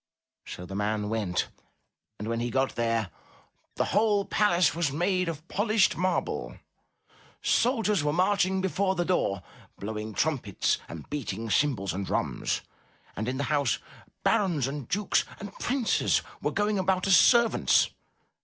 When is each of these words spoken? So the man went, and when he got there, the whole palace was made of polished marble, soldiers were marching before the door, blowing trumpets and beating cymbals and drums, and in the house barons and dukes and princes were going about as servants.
So 0.47 0.65
the 0.65 0.73
man 0.73 1.09
went, 1.09 1.49
and 2.17 2.27
when 2.27 2.39
he 2.39 2.49
got 2.49 2.73
there, 2.73 3.11
the 3.75 3.85
whole 3.93 4.25
palace 4.25 4.73
was 4.73 4.91
made 4.91 5.29
of 5.29 5.47
polished 5.47 5.95
marble, 5.95 6.57
soldiers 7.43 8.03
were 8.03 8.11
marching 8.11 8.61
before 8.61 8.95
the 8.95 9.05
door, 9.05 9.43
blowing 9.77 10.15
trumpets 10.15 10.79
and 10.89 11.07
beating 11.11 11.51
cymbals 11.51 11.93
and 11.93 12.03
drums, 12.07 12.61
and 13.15 13.27
in 13.27 13.37
the 13.37 13.43
house 13.53 13.77
barons 14.23 14.65
and 14.65 14.87
dukes 14.87 15.23
and 15.39 15.53
princes 15.59 16.23
were 16.41 16.49
going 16.51 16.79
about 16.79 17.05
as 17.05 17.15
servants. 17.15 17.91